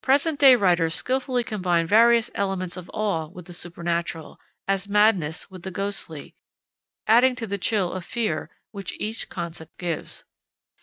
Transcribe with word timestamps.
Present 0.00 0.38
day 0.40 0.56
writers 0.56 0.94
skillfully 0.94 1.44
combine 1.44 1.86
various 1.86 2.30
elements 2.34 2.78
of 2.78 2.90
awe 2.94 3.26
with 3.28 3.44
the 3.44 3.52
supernatural, 3.52 4.40
as 4.66 4.88
madness 4.88 5.50
with 5.50 5.60
the 5.62 5.70
ghostly, 5.70 6.34
adding 7.06 7.36
to 7.36 7.46
the 7.46 7.58
chill 7.58 7.92
of 7.92 8.02
fear 8.06 8.48
which 8.70 8.94
each 8.98 9.28
concept 9.28 9.76
gives. 9.76 10.24